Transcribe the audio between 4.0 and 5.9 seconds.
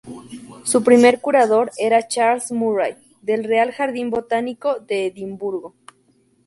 Botánico de Edimburgo.